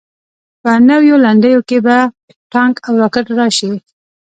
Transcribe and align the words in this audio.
په 0.61 0.71
نویو 0.89 1.15
لنډیو 1.25 1.59
کې 1.69 1.77
به 1.85 1.97
ټانک 2.51 2.75
او 2.87 2.93
راکټ 3.01 3.25
راشي. 3.39 3.71